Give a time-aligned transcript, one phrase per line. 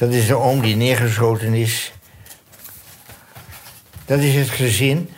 [0.00, 1.92] Dat is de oom die neergeschoten is.
[4.04, 5.10] Dat is het gezin.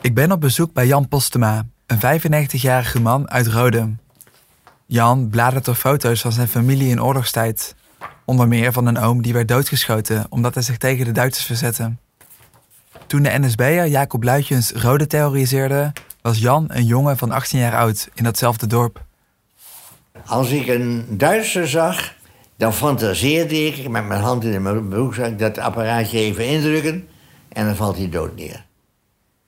[0.00, 3.94] Ik ben op bezoek bij Jan Postema, een 95-jarige man uit Rode.
[4.86, 7.74] Jan bladert door foto's van zijn familie in oorlogstijd.
[8.24, 11.92] Onder meer van een oom die werd doodgeschoten omdat hij zich tegen de Duitsers verzette.
[13.06, 18.08] Toen de NSB'er Jacob Luitjens Rode terroriseerde, was Jan een jongen van 18 jaar oud
[18.14, 19.04] in datzelfde dorp.
[20.26, 22.14] Als ik een Duitser zag,
[22.56, 27.08] dan fantaseerde ik met mijn hand in mijn broekzak dat apparaatje even indrukken
[27.48, 28.66] en dan valt hij dood neer.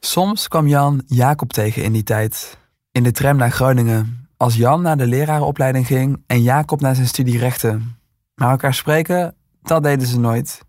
[0.00, 2.58] Soms kwam Jan Jacob tegen in die tijd.
[2.92, 7.06] In de tram naar Groningen, als Jan naar de lerarenopleiding ging en Jacob naar zijn
[7.06, 7.98] studie rechten.
[8.34, 10.60] Maar elkaar spreken, dat deden ze nooit.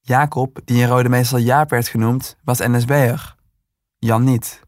[0.00, 3.34] Jacob, die in Rode meestal Jaap werd genoemd, was NSB'er.
[3.98, 4.60] Jan niet.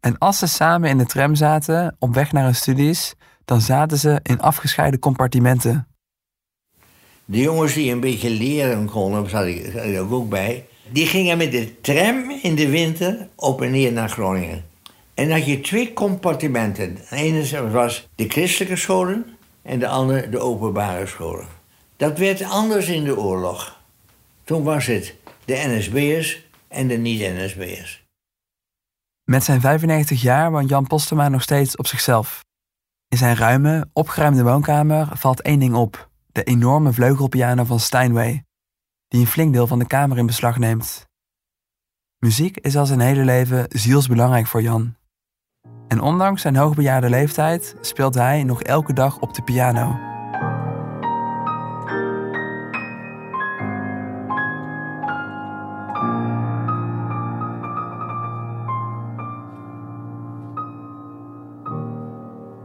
[0.00, 3.98] En als ze samen in de tram zaten, op weg naar hun studies, dan zaten
[3.98, 5.86] ze in afgescheiden compartimenten.
[7.32, 10.66] De jongens die een beetje leren konden, zat zat ik ook bij...
[10.90, 14.64] die gingen met de tram in de winter op en neer naar Groningen.
[15.14, 16.94] En dan had je twee compartimenten.
[16.94, 19.26] De ene was de christelijke scholen
[19.62, 21.46] en de andere de openbare scholen.
[21.96, 23.80] Dat werd anders in de oorlog.
[24.44, 28.04] Toen was het de NSB'ers en de niet-NSB'ers.
[29.24, 32.40] Met zijn 95 jaar woont Jan Postema nog steeds op zichzelf.
[33.08, 38.44] In zijn ruime, opgeruimde woonkamer valt één ding op: de enorme vleugelpiano van Steinway,
[39.08, 41.10] die een flink deel van de kamer in beslag neemt.
[42.18, 44.96] Muziek is al zijn hele leven zielsbelangrijk voor Jan.
[45.88, 50.10] En ondanks zijn hoogbejaarde leeftijd speelt hij nog elke dag op de piano.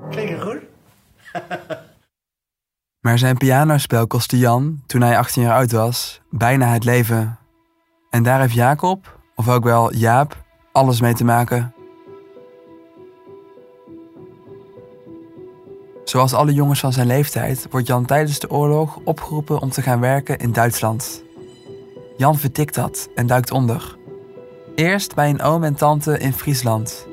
[0.10, 0.62] Klinkt goed?
[3.08, 7.38] Maar zijn pianospel kostte Jan, toen hij 18 jaar oud was, bijna het leven.
[8.10, 11.74] En daar heeft Jacob, of ook wel Jaap, alles mee te maken.
[16.04, 20.00] Zoals alle jongens van zijn leeftijd wordt Jan tijdens de oorlog opgeroepen om te gaan
[20.00, 21.24] werken in Duitsland.
[22.18, 23.98] Jan vertikt dat en duikt onder.
[24.76, 27.08] Eerst bij een oom en tante in Friesland.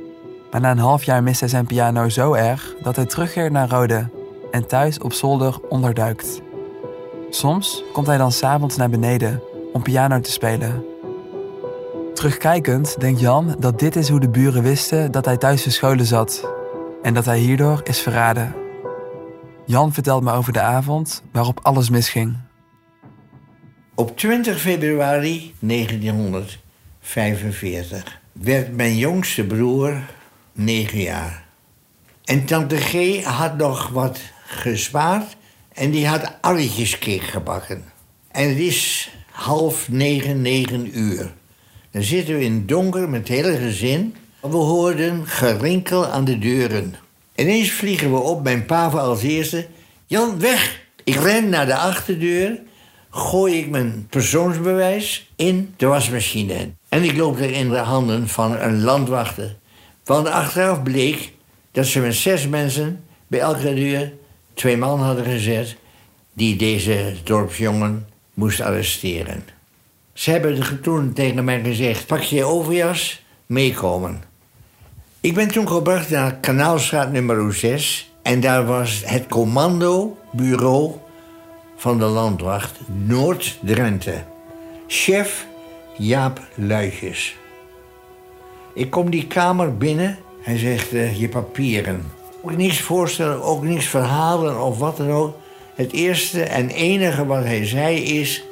[0.50, 3.68] Maar na een half jaar mist hij zijn piano zo erg dat hij terugkeert naar
[3.68, 4.22] Rode
[4.54, 6.40] en thuis op zolder onderduikt.
[7.30, 9.42] Soms komt hij dan s'avonds naar beneden
[9.72, 10.84] om piano te spelen.
[12.14, 16.48] Terugkijkend denkt Jan dat dit is hoe de buren wisten dat hij thuis verscholen zat
[17.02, 18.54] en dat hij hierdoor is verraden.
[19.66, 22.36] Jan vertelt me over de avond waarop alles misging.
[23.94, 30.00] Op 20 februari 1945 werd mijn jongste broer
[30.52, 31.44] 9 jaar.
[32.24, 34.20] En tante G had nog wat
[34.54, 35.36] gespaard
[35.72, 37.84] en die had arretjescake gebakken.
[38.30, 41.32] En het is half negen, negen uur.
[41.90, 44.14] Dan zitten we in het donker met het hele gezin.
[44.40, 46.94] We hoorden gerinkel aan de deuren.
[47.34, 49.66] Ineens vliegen we op, mijn pa als eerste.
[50.06, 50.82] Jan, weg!
[51.04, 52.60] Ik ren naar de achterdeur,
[53.10, 56.70] gooi ik mijn persoonsbewijs in de wasmachine.
[56.88, 59.56] En ik loop er in de handen van een landwachter.
[60.04, 61.32] Want achteraf bleek
[61.72, 64.12] dat ze met zes mensen bij elke deur
[64.54, 65.76] twee man hadden gezet...
[66.32, 69.44] die deze dorpsjongen moest arresteren.
[70.12, 74.22] Ze hebben toen tegen mij gezegd, pak je overjas, meekomen.
[75.20, 78.12] Ik ben toen gebracht naar Kanaalstraat nummer 6...
[78.22, 80.92] en daar was het commandobureau
[81.76, 84.24] van de landwacht Noord-Drenthe.
[84.86, 85.46] Chef
[85.98, 87.36] Jaap Luitjes.
[88.74, 90.18] Ik kom die kamer binnen.
[90.40, 92.04] Hij zegt, uh, je papieren.
[92.44, 95.36] Ook niks voorstellen, ook niks verhalen of wat dan ook.
[95.74, 98.44] Het eerste en enige wat hij zei is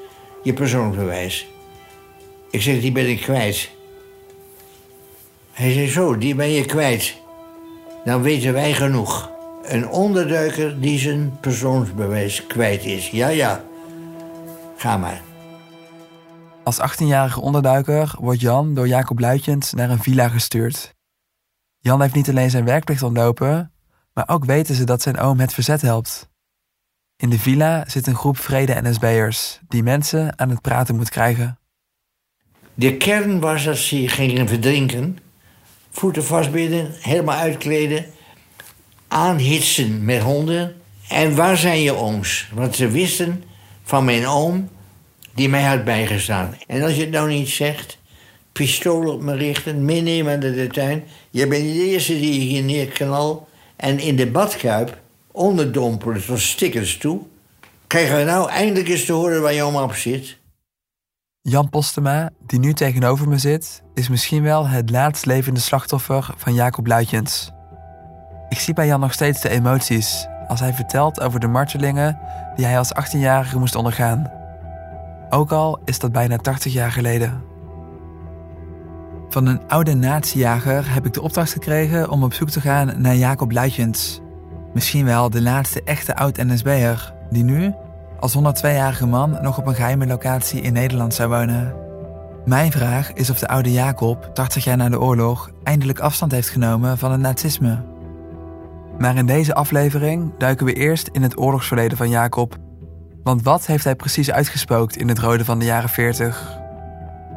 [0.42, 1.46] je persoonsbewijs.
[2.50, 3.70] Ik zeg, die ben ik kwijt.
[5.52, 7.16] Hij zei, zo, die ben je kwijt.
[8.04, 9.30] Dan weten wij genoeg.
[9.62, 13.10] Een onderduiker die zijn persoonsbewijs kwijt is.
[13.10, 13.64] Ja, ja.
[14.76, 15.22] Ga maar.
[16.64, 20.94] Als 18-jarige onderduiker wordt Jan door Jacob Luitjens naar een villa gestuurd.
[21.78, 23.72] Jan heeft niet alleen zijn werkplicht ontlopen,
[24.14, 26.30] maar ook weten ze dat zijn oom het verzet helpt.
[27.16, 31.58] In de villa zit een groep vrede NSB'ers die mensen aan het praten moet krijgen.
[32.74, 35.18] De kern was dat ze gingen verdrinken,
[35.90, 38.06] voeten vastbinden, helemaal uitkleden,
[39.08, 40.74] aanhitsen met honden.
[41.08, 42.48] En waar zijn je ooms?
[42.54, 43.44] Want ze wisten
[43.82, 44.68] van mijn oom
[45.34, 46.56] die mij had bijgestaan.
[46.66, 47.98] En als je het nou niet zegt,
[48.52, 51.04] pistool op me richten, meenemen naar de tuin.
[51.30, 53.48] Je bent de eerste die je hier neerknal.
[53.82, 55.00] En in de badkuip
[55.32, 57.20] onderdompelen tot stickers toe.
[57.86, 60.38] Krijgen we nou eindelijk eens te horen waar allemaal op zit?
[61.40, 66.54] Jan Postema, die nu tegenover me zit, is misschien wel het laatst levende slachtoffer van
[66.54, 67.50] Jacob Luitjens.
[68.48, 72.18] Ik zie bij Jan nog steeds de emoties als hij vertelt over de martelingen
[72.56, 74.30] die hij als 18-jarige moest ondergaan.
[75.30, 77.51] Ook al is dat bijna 80 jaar geleden.
[79.32, 83.16] Van een oude natiejager heb ik de opdracht gekregen om op zoek te gaan naar
[83.16, 84.20] Jacob Luitjens.
[84.74, 87.74] Misschien wel de laatste echte oud-NSB'er die nu,
[88.20, 91.74] als 102-jarige man, nog op een geheime locatie in Nederland zou wonen.
[92.44, 96.48] Mijn vraag is of de oude Jacob, 80 jaar na de oorlog, eindelijk afstand heeft
[96.48, 97.84] genomen van het nazisme.
[98.98, 102.56] Maar in deze aflevering duiken we eerst in het oorlogsverleden van Jacob.
[103.22, 106.61] Want wat heeft hij precies uitgespookt in het rode van de jaren 40?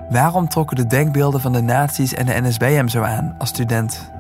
[0.09, 4.11] Waarom trokken de denkbeelden van de nazi's en de NSB hem zo aan als student?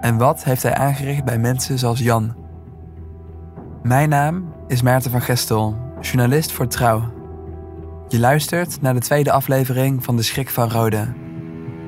[0.00, 2.34] En wat heeft hij aangericht bij mensen zoals Jan?
[3.82, 7.12] Mijn naam is Maarten van Gestel, journalist voor Trouw.
[8.08, 11.06] Je luistert naar de tweede aflevering van De Schrik van Rode,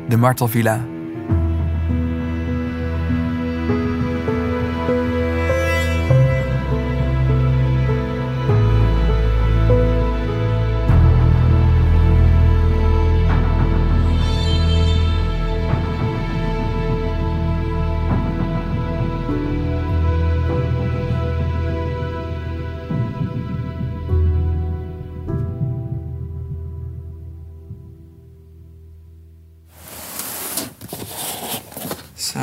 [0.09, 0.81] de Martelvilla.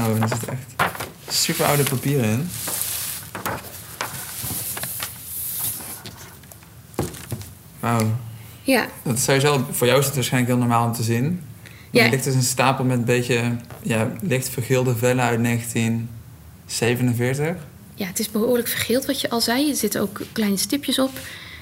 [0.06, 0.76] Zo, er zit echt
[1.28, 2.50] super oude papieren in.
[7.80, 8.16] Wauw.
[8.64, 11.42] Ja, Dat sowieso, voor jou is het waarschijnlijk heel normaal om te zien.
[11.92, 12.04] Ja.
[12.04, 17.56] Er ligt dus een stapel met een beetje ja, licht vergeelde vellen uit 1947.
[17.96, 19.70] ja, het is behoorlijk vergeeld wat je al zei.
[19.70, 21.12] Er zitten ook kleine stipjes op.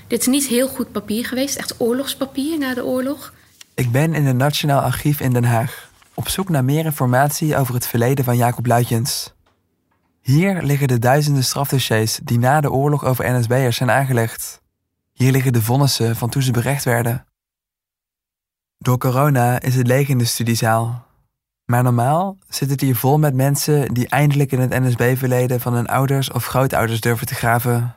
[0.08, 1.56] Dit is niet heel goed papier geweest.
[1.56, 3.34] Echt oorlogspapier na de oorlog.
[3.74, 5.85] Ik ben in het Nationaal Archief in Den Haag.
[6.18, 9.34] Op zoek naar meer informatie over het verleden van Jacob Luitjens.
[10.22, 14.62] Hier liggen de duizenden strafdossiers die na de oorlog over NSB'ers zijn aangelegd.
[15.14, 17.26] Hier liggen de vonnissen van toen ze berecht werden.
[18.78, 21.06] Door corona is het leeg in de studiezaal.
[21.66, 25.88] Maar normaal zit het hier vol met mensen die eindelijk in het NSB-verleden van hun
[25.88, 27.96] ouders of grootouders durven te graven.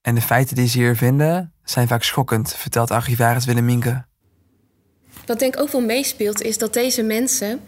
[0.00, 4.06] En de feiten die ze hier vinden zijn vaak schokkend, vertelt archivaris Willemienke.
[5.28, 7.60] Wat denk ik ook wel meespeelt, is dat deze mensen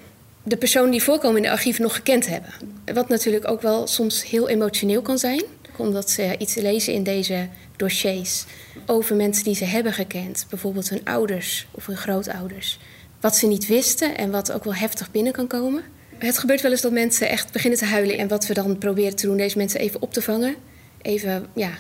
[0.42, 2.52] de personen die voorkomen in de archieven nog gekend hebben.
[2.94, 5.42] Wat natuurlijk ook wel soms heel emotioneel kan zijn,
[5.76, 8.44] omdat ze iets lezen in deze dossiers
[8.86, 12.78] over mensen die ze hebben gekend, bijvoorbeeld hun ouders of hun grootouders.
[13.20, 15.82] Wat ze niet wisten en wat ook wel heftig binnen kan komen.
[16.18, 19.16] Het gebeurt wel eens dat mensen echt beginnen te huilen en wat we dan proberen
[19.16, 20.54] te doen, deze mensen even op te vangen,
[21.02, 21.70] even ja,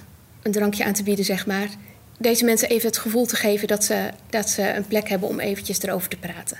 [0.42, 1.68] een drankje aan te bieden, zeg maar.
[2.20, 5.40] Deze mensen even het gevoel te geven dat ze, dat ze een plek hebben om
[5.40, 6.58] eventjes erover te praten.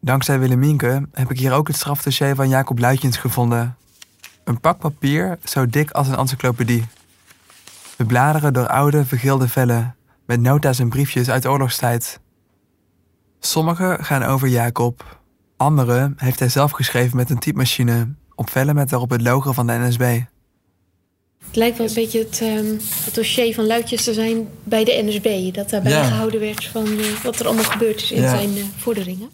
[0.00, 3.76] Dankzij Willemienke heb ik hier ook het strafdossier van Jacob Luitjens gevonden.
[4.44, 6.84] Een pak papier zo dik als een encyclopedie.
[7.96, 9.96] We bladeren door oude, vergeelde vellen
[10.26, 12.20] met nota's en briefjes uit oorlogstijd.
[13.40, 15.20] Sommige gaan over Jacob,
[15.56, 19.66] andere heeft hij zelf geschreven met een typemachine op vellen met daarop het logo van
[19.66, 20.20] de NSB.
[21.46, 25.02] Het lijkt wel een beetje het, ehm, het dossier van Luitjes te zijn bij de
[25.04, 25.54] NSB.
[25.54, 26.04] Dat daarbij Ja.
[26.04, 28.28] gehouden werd van eh, wat er allemaal gebeurd is in Ja.
[28.28, 29.30] zijn eh, vorderingen.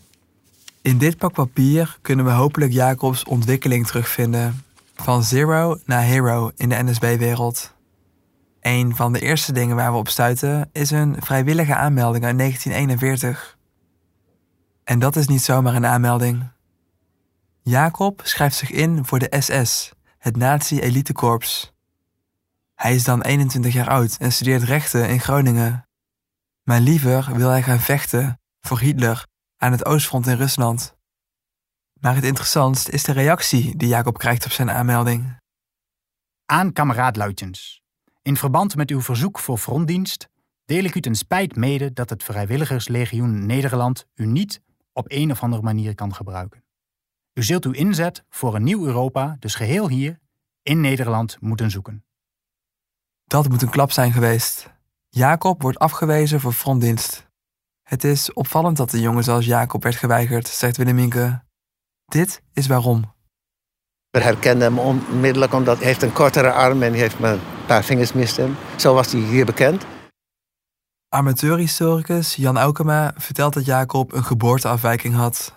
[0.83, 4.65] In dit pak papier kunnen we hopelijk Jacobs ontwikkeling terugvinden.
[4.95, 7.73] Van zero naar hero in de NSB-wereld.
[8.61, 13.57] Een van de eerste dingen waar we op stuiten is een vrijwillige aanmelding uit 1941.
[14.85, 16.51] En dat is niet zomaar een aanmelding.
[17.63, 21.72] Jacob schrijft zich in voor de SS, het Nazi-elitekorps.
[22.83, 25.89] Hij is dan 21 jaar oud en studeert rechten in Groningen.
[26.63, 30.97] Maar liever wil hij gaan vechten voor Hitler aan het oostfront in Rusland.
[32.01, 35.37] Maar het interessantst is de reactie die Jacob krijgt op zijn aanmelding.
[36.47, 37.83] Aan kameraad Luitjens.
[38.23, 40.29] In verband met uw verzoek voor frontdienst
[40.65, 44.61] deel ik u ten spijt mede dat het Vrijwilligerslegioen Nederland u niet
[44.93, 46.65] op een of andere manier kan gebruiken.
[47.33, 50.19] U zult uw inzet voor een nieuw Europa dus geheel hier,
[50.63, 52.05] in Nederland, moeten zoeken.
[53.33, 54.71] Dat moet een klap zijn geweest.
[55.09, 57.27] Jacob wordt afgewezen voor frontdienst.
[57.83, 61.43] Het is opvallend dat de jongen zoals Jacob werd geweigerd, zegt Willemienke.
[62.05, 63.15] Dit is waarom.
[64.11, 67.41] We herkenden hem onmiddellijk omdat hij heeft een kortere arm en hij heeft maar een
[67.67, 68.57] paar vingers mist hem.
[68.77, 69.87] Zo was hij hier bekend.
[71.09, 75.55] Amateurhistoricus Jan Aukema vertelt dat Jacob een geboorteafwijking had.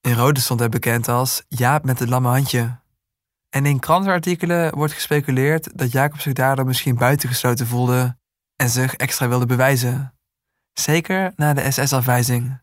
[0.00, 2.82] In Rode stond hij bekend als Jaap met het lamme handje.
[3.54, 8.16] En in krantenartikelen wordt gespeculeerd dat Jacob zich daardoor misschien buitengesloten voelde
[8.56, 10.14] en zich extra wilde bewijzen.
[10.72, 12.60] Zeker na de SS-afwijzing.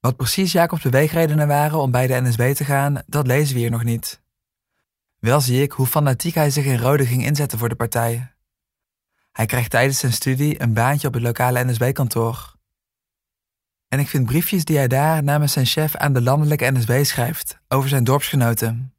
[0.00, 3.70] Wat precies Jacobs beweegredenen waren om bij de NSB te gaan, dat lezen we hier
[3.70, 4.22] nog niet.
[5.18, 8.32] Wel zie ik hoe fanatiek hij zich in Rode ging inzetten voor de partij.
[9.32, 12.56] Hij krijgt tijdens zijn studie een baantje op het lokale NSB-kantoor.
[13.88, 17.58] En ik vind briefjes die hij daar namens zijn chef aan de landelijke NSB schrijft
[17.68, 18.92] over zijn dorpsgenoten.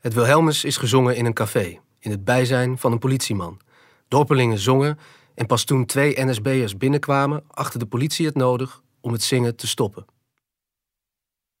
[0.00, 3.60] Het Wilhelmus is gezongen in een café, in het bijzijn van een politieman.
[4.08, 4.98] Dorpelingen zongen
[5.34, 9.66] en pas toen twee NSB'ers binnenkwamen, achtte de politie het nodig om het zingen te
[9.66, 10.06] stoppen.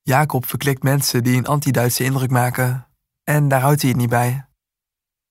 [0.02, 2.86] Jacob verklikt mensen die een anti-Duitse indruk maken.
[3.24, 4.46] En daar houdt hij het niet bij.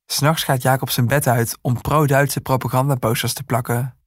[0.05, 3.97] S'nachts gaat Jacob zijn bed uit om pro-Duitse propagandaposters te plakken.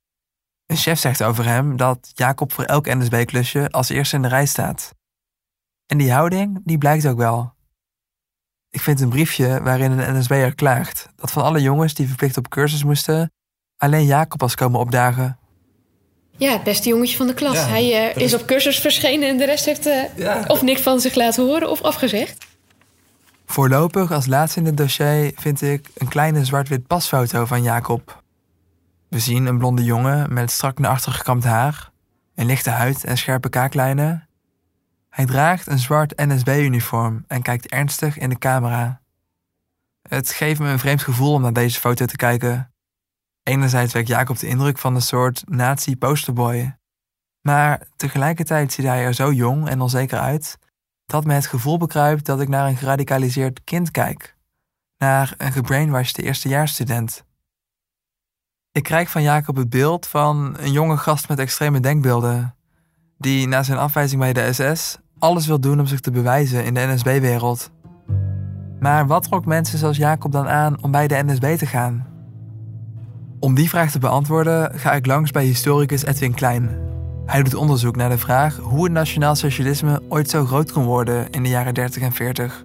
[0.66, 4.46] Een chef zegt over hem dat Jacob voor elk NSB-klusje als eerste in de rij
[4.46, 4.94] staat.
[5.86, 7.54] En die houding, die blijkt ook wel.
[8.72, 12.48] Ik vind een briefje waarin een NSB'er klaagt dat van alle jongens die verplicht op
[12.48, 13.32] cursus moesten,
[13.76, 15.38] alleen Jacob was komen opdagen.
[16.36, 17.66] Ja, het beste jongetje van de klas.
[17.66, 21.14] Hij uh, is op cursus verschenen en de rest heeft uh, of niks van zich
[21.14, 22.46] laten horen of afgezegd.
[23.46, 28.22] Voorlopig als laatste in het dossier vind ik een kleine zwart-wit pasfoto van Jacob.
[29.08, 31.90] We zien een blonde jongen met strak naar achter gekamd haar,
[32.34, 34.28] een lichte huid en scherpe kaaklijnen.
[35.12, 39.00] Hij draagt een zwart NSB-uniform en kijkt ernstig in de camera.
[40.08, 42.74] Het geeft me een vreemd gevoel om naar deze foto te kijken.
[43.42, 46.76] Enerzijds wekt Jacob de indruk van een soort nazi-posterboy.
[47.40, 50.58] Maar tegelijkertijd ziet hij er zo jong en onzeker uit
[51.06, 54.36] dat me het gevoel bekruipt dat ik naar een geradicaliseerd kind kijk.
[54.98, 57.24] Naar een gebrainwashed eerstejaarsstudent.
[58.70, 62.56] Ik krijg van Jacob het beeld van een jonge gast met extreme denkbeelden,
[63.18, 66.74] die na zijn afwijzing bij de SS alles wil doen om zich te bewijzen in
[66.74, 67.70] de NSB-wereld.
[68.80, 72.06] Maar wat trok mensen zoals Jacob dan aan om bij de NSB te gaan?
[73.40, 76.70] Om die vraag te beantwoorden ga ik langs bij historicus Edwin Klein,
[77.26, 81.30] hij doet onderzoek naar de vraag hoe het nationaal socialisme ooit zo groot kon worden
[81.30, 82.64] in de jaren 30 en 40.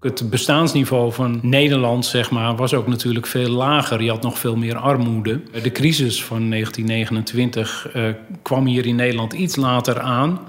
[0.00, 4.02] Het bestaansniveau van Nederland zeg maar, was ook natuurlijk veel lager.
[4.02, 5.42] Je had nog veel meer armoede.
[5.62, 8.08] De crisis van 1929 uh,
[8.42, 10.40] kwam hier in Nederland iets later aan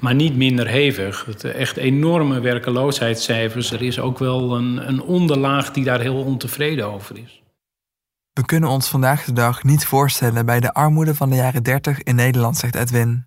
[0.00, 1.24] maar niet minder hevig.
[1.24, 3.72] Het echt enorme werkeloosheidscijfers.
[3.72, 7.42] Er is ook wel een, een onderlaag die daar heel ontevreden over is.
[8.32, 12.02] We kunnen ons vandaag de dag niet voorstellen bij de armoede van de jaren 30
[12.02, 13.26] in Nederland, zegt Edwin.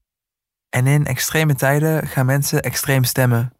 [0.69, 3.53] En in extreme tijden gaan mensen extreem stemmen.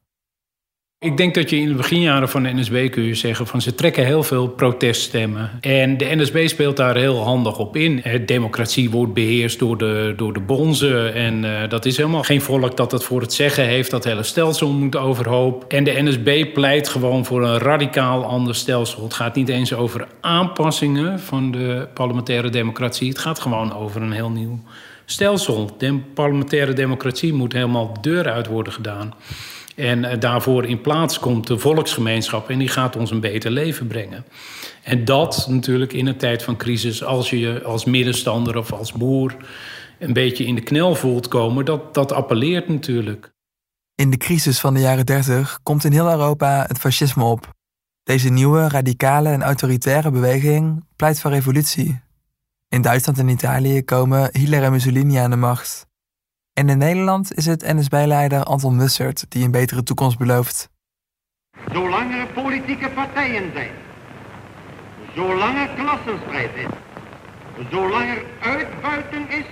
[1.01, 3.75] Ik denk dat je in de beginjaren van de NSB kun je zeggen van ze
[3.75, 5.51] trekken heel veel proteststemmen.
[5.61, 8.03] En de NSB speelt daar heel handig op in.
[8.25, 11.13] Democratie wordt beheerst door de, door de bonzen.
[11.13, 13.91] En uh, dat is helemaal geen volk dat het voor het zeggen heeft.
[13.91, 15.65] Dat hele stelsel moet overhoop.
[15.67, 19.03] En de NSB pleit gewoon voor een radicaal ander stelsel.
[19.03, 23.09] Het gaat niet eens over aanpassingen van de parlementaire democratie.
[23.09, 24.59] Het gaat gewoon over een heel nieuw
[25.05, 25.75] stelsel.
[25.77, 29.13] De parlementaire democratie moet helemaal de deur uit worden gedaan.
[29.79, 33.87] En eh, daarvoor in plaats komt de volksgemeenschap en die gaat ons een beter leven
[33.87, 34.25] brengen.
[34.83, 38.91] En dat natuurlijk in een tijd van crisis, als je je als middenstander of als
[38.91, 39.35] boer
[39.99, 43.31] een beetje in de knel voelt komen, dat, dat appelleert natuurlijk.
[43.95, 47.53] In de crisis van de jaren 30 komt in heel Europa het fascisme op.
[48.03, 52.01] Deze nieuwe, radicale en autoritaire beweging pleit voor revolutie.
[52.69, 55.88] In Duitsland en Italië komen Hitler en Mussolini aan de macht.
[56.59, 60.69] En in Nederland is het NSB-leider Anton Mussert die een betere toekomst belooft.
[61.71, 63.71] Zolang er politieke partijen zijn,
[65.15, 66.67] zolang er klassenstrijd is,
[67.71, 69.45] zolang er uitbuiting is,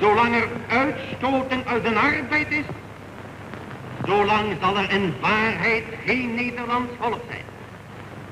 [0.00, 2.66] zolang er uitstoten uit de arbeid is,
[4.04, 7.44] zolang zal er in waarheid geen Nederlands volk zijn.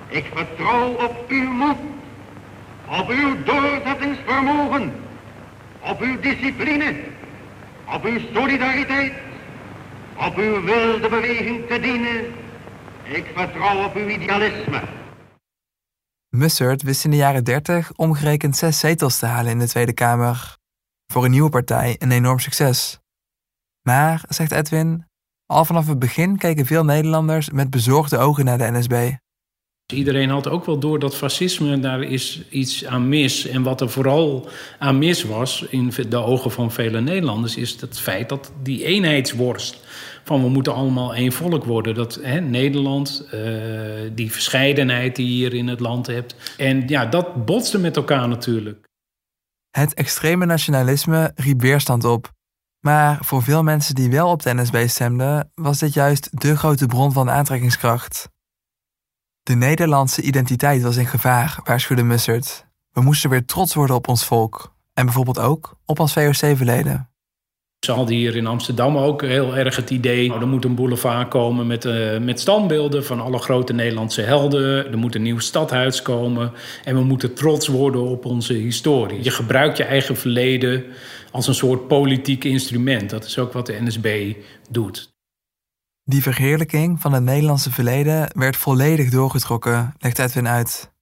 [0.09, 1.79] Ik vertrouw op uw moed,
[3.01, 4.93] op uw doorzettingsvermogen,
[5.81, 6.95] op uw discipline
[7.95, 9.13] op uw solidariteit,
[10.17, 12.25] op uw wilde beweging te dienen.
[13.05, 14.83] Ik vertrouw op uw idealisme.
[16.29, 20.57] Mussert wist in de jaren 30 omgerekend zes zetels te halen in de Tweede Kamer.
[21.07, 22.99] Voor een nieuwe partij een enorm succes.
[23.83, 25.07] Maar, zegt Edwin,
[25.47, 29.13] al vanaf het begin keken veel Nederlanders met bezorgde ogen naar de NSB.
[29.93, 33.47] Iedereen had ook wel door dat fascisme, daar is iets aan mis.
[33.47, 38.01] En wat er vooral aan mis was, in de ogen van vele Nederlanders, is het
[38.01, 39.81] feit dat die eenheidsworst.
[40.25, 41.95] Van we moeten allemaal één volk worden.
[41.95, 43.41] Dat hè, Nederland, uh,
[44.15, 46.35] die verscheidenheid die je hier in het land hebt.
[46.57, 48.89] En ja, dat botste met elkaar natuurlijk.
[49.71, 52.33] Het extreme nationalisme riep weerstand op.
[52.81, 56.87] Maar voor veel mensen die wel op de NSB stemden, was dit juist de grote
[56.87, 58.29] bron van aantrekkingskracht.
[59.51, 62.67] De Nederlandse identiteit was in gevaar, waarschuwde Mussert.
[62.93, 64.75] We moesten weer trots worden op ons volk.
[64.95, 67.11] En bijvoorbeeld ook op ons VOC-verleden.
[67.87, 70.29] Ze hadden hier in Amsterdam ook heel erg het idee...
[70.29, 74.91] Nou, er moet een boulevard komen met, uh, met standbeelden van alle grote Nederlandse helden.
[74.91, 76.53] Er moet een nieuw stadhuis komen.
[76.85, 79.23] En we moeten trots worden op onze historie.
[79.23, 80.85] Je gebruikt je eigen verleden
[81.31, 83.11] als een soort politiek instrument.
[83.11, 84.35] Dat is ook wat de NSB
[84.69, 85.11] doet.
[86.11, 90.93] Die verheerlijking van het Nederlandse verleden werd volledig doorgetrokken, legt Edwin uit.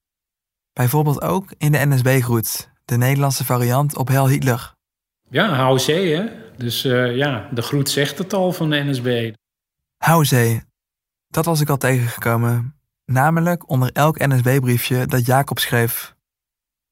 [0.72, 4.74] Bijvoorbeeld ook in de NSB-groet, de Nederlandse variant op Hel Hitler.
[5.30, 6.26] Ja, Houzee, hè?
[6.56, 9.32] Dus uh, ja, de groet zegt het al van de NSB.
[9.96, 10.62] Houzee,
[11.28, 12.74] dat was ik al tegengekomen.
[13.04, 16.14] Namelijk onder elk NSB-briefje dat Jacob schreef.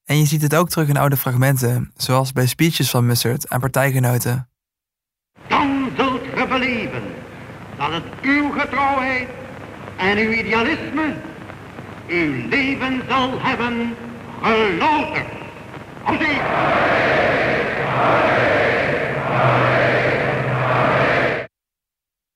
[0.04, 3.60] En je ziet het ook terug in oude fragmenten, zoals bij speeches van Mussert aan
[3.60, 4.48] partijgenoten.
[5.48, 7.24] Dan zult ge beleven
[7.90, 9.28] dat het uw getrouwheid
[9.96, 11.14] en uw idealisme
[12.08, 13.96] uw leven zal hebben
[14.42, 15.26] gelouterd.
[16.02, 16.40] Houzee!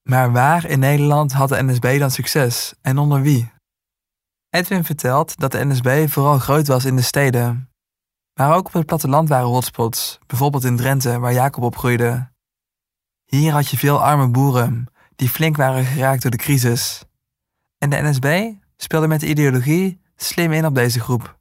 [0.09, 3.53] Maar waar in Nederland had de NSB dan succes en onder wie?
[4.49, 7.71] Edwin vertelt dat de NSB vooral groot was in de steden.
[8.35, 12.31] Maar ook op het platteland waren hotspots, bijvoorbeeld in Drenthe, waar Jacob opgroeide.
[13.25, 14.90] Hier had je veel arme boeren,
[15.21, 17.03] die flink waren geraakt door de crisis.
[17.79, 21.39] En de NSB speelde met de ideologie slim in op deze groep.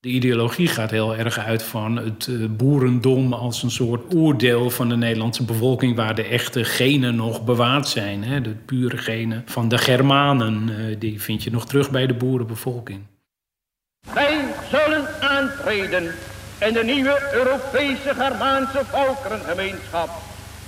[0.00, 4.88] De ideologie gaat heel erg uit van het eh, boerendom als een soort oordeel van
[4.88, 8.24] de Nederlandse bevolking, waar de echte genen nog bewaard zijn.
[8.24, 8.40] Hè?
[8.40, 13.00] De pure genen van de Germanen, eh, die vind je nog terug bij de boerenbevolking.
[14.14, 16.14] Wij zullen aantreden
[16.60, 20.10] in de nieuwe Europese Germaanse volkerengemeenschap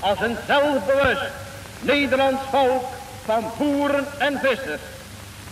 [0.01, 1.46] als een zelfbewust
[1.83, 2.85] Nederlands volk
[3.25, 4.81] van boeren en vissers.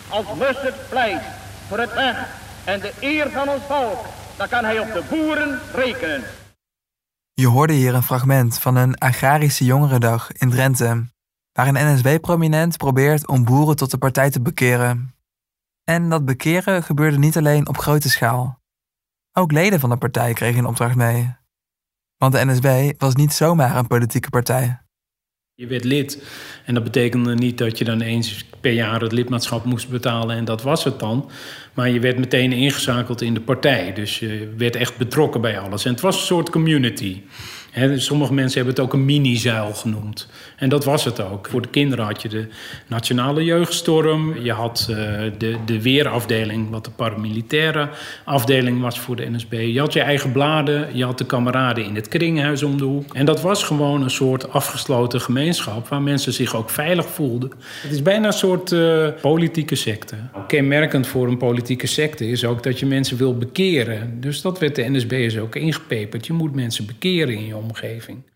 [0.09, 1.23] Als Mussert pleit
[1.69, 2.29] voor het recht
[2.65, 4.05] en de eer van ons volk,
[4.37, 6.25] dan kan hij op de boeren rekenen.
[7.33, 11.05] Je hoorde hier een fragment van een agrarische jongerendag in Drenthe,
[11.53, 15.15] waar een NSB-prominent probeert om boeren tot de partij te bekeren.
[15.85, 18.63] En dat bekeren gebeurde niet alleen op grote schaal.
[19.33, 21.37] Ook leden van de partij kregen een opdracht mee.
[22.17, 24.84] Want de NSB was niet zomaar een politieke partij.
[25.57, 26.23] Je werd lid
[26.65, 30.45] en dat betekende niet dat je dan eens per jaar het lidmaatschap moest betalen en
[30.45, 31.31] dat was het dan.
[31.75, 33.93] Maar je werd meteen ingeschakeld in de partij.
[33.93, 35.85] Dus je werd echt betrokken bij alles.
[35.85, 37.21] En het was een soort community.
[37.97, 40.29] Sommige mensen hebben het ook een mini-zuil genoemd.
[40.57, 41.49] En dat was het ook.
[41.49, 42.47] Voor de kinderen had je de
[42.87, 44.43] Nationale Jeugdstorm.
[44.43, 44.97] Je had uh,
[45.39, 47.89] de, de weerafdeling, wat de paramilitaire
[48.25, 49.53] afdeling was voor de NSB.
[49.53, 50.97] Je had je eigen bladen.
[50.97, 53.15] Je had de kameraden in het kringhuis om de hoek.
[53.15, 55.89] En dat was gewoon een soort afgesloten gemeenschap...
[55.89, 57.51] waar mensen zich ook veilig voelden.
[57.83, 60.17] Het is bijna een soort uh, politieke secte.
[60.47, 64.21] Kenmerkend voor een politieke secte is ook dat je mensen wil bekeren.
[64.21, 66.27] Dus dat werd de NSB'ers ook ingepeperd.
[66.27, 68.33] Je moet mensen bekeren in je omgeving.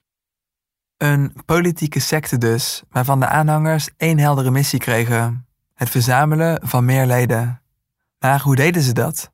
[0.96, 7.06] Een politieke secte dus, waarvan de aanhangers één heldere missie kregen: het verzamelen van meer
[7.06, 7.62] leden.
[8.18, 9.32] Maar hoe deden ze dat?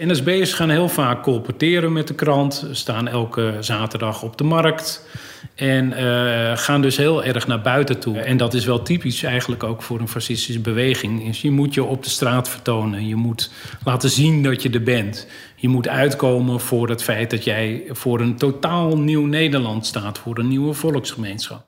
[0.00, 5.06] NSB'ers gaan heel vaak colporteren met de krant, staan elke zaterdag op de markt
[5.54, 8.18] en uh, gaan dus heel erg naar buiten toe.
[8.18, 11.38] En dat is wel typisch eigenlijk ook voor een fascistische beweging.
[11.40, 13.50] je moet je op de straat vertonen, je moet
[13.84, 15.26] laten zien dat je er bent.
[15.56, 20.38] Je moet uitkomen voor het feit dat jij voor een totaal nieuw Nederland staat, voor
[20.38, 21.66] een nieuwe volksgemeenschap.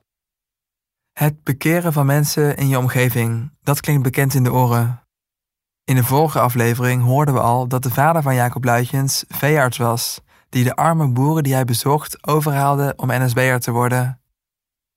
[1.13, 5.01] Het bekeren van mensen in je omgeving, dat klinkt bekend in de oren.
[5.91, 10.21] In de vorige aflevering hoorden we al dat de vader van Jacob Luitjens veearts was,
[10.49, 14.21] die de arme boeren die hij bezocht overhaalde om NSB'er te worden.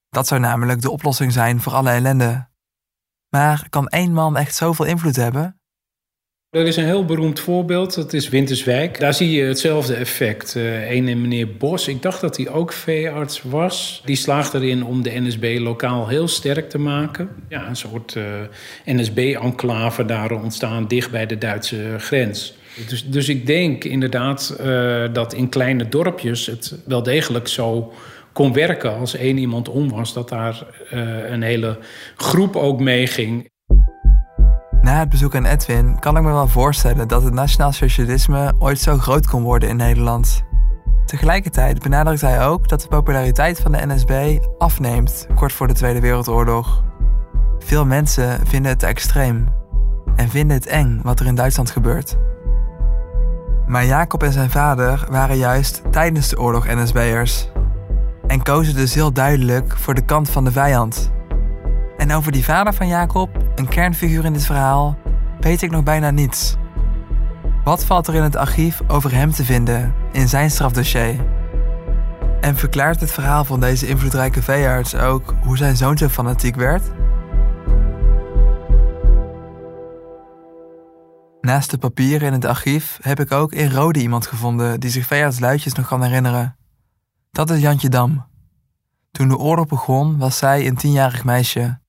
[0.10, 2.48] Dat zou namelijk de oplossing zijn voor alle ellende.
[3.30, 5.62] Maar kan één man echt zoveel invloed hebben?
[6.54, 9.00] Er is een heel beroemd voorbeeld, dat is Winterswijk.
[9.00, 10.56] Daar zie je hetzelfde effect.
[10.56, 14.02] Uh, een meneer Bos, ik dacht dat hij ook veearts was.
[14.06, 17.30] Die slaagt erin om de NSB lokaal heel sterk te maken.
[17.50, 18.24] Ja, een soort uh,
[18.86, 22.54] NSB-enclave daar ontstaan dicht bij de Duitse grens.
[22.88, 27.94] Dus, dus ik denk inderdaad uh, dat in kleine dorpjes het wel degelijk zo
[28.34, 30.66] kon werken als één iemand om was, dat daar
[31.30, 31.78] een hele
[32.16, 33.52] groep ook meeging.
[34.84, 38.80] Na het bezoek aan Edwin kan ik me wel voorstellen dat het nationaal socialisme ooit
[38.80, 40.44] zo groot kon worden in Nederland.
[41.06, 46.00] Tegelijkertijd benadrukt hij ook dat de populariteit van de NSB afneemt kort voor de Tweede
[46.00, 46.84] Wereldoorlog.
[47.60, 49.48] Veel mensen vinden het extreem
[50.16, 52.18] en vinden het eng wat er in Duitsland gebeurt.
[53.68, 57.52] Maar Jacob en zijn vader waren juist tijdens de oorlog NSB'ers.
[58.28, 61.12] en kozen dus heel duidelijk voor de kant van de vijand.
[62.04, 64.98] En over die vader van Jacob, een kernfiguur in dit verhaal,
[65.40, 66.56] weet ik nog bijna niets.
[67.64, 71.26] Wat valt er in het archief over hem te vinden in zijn strafdossier?
[72.42, 76.84] En verklaart het verhaal van deze invloedrijke veearts ook hoe zijn zoon zo fanatiek werd?
[81.42, 85.06] Naast de papieren in het archief heb ik ook in Rode iemand gevonden die zich
[85.06, 86.56] veearts Luitjes nog kan herinneren.
[87.32, 88.26] Dat is Jantje Dam.
[89.12, 91.82] Toen de oorlog begon was zij een tienjarig meisje.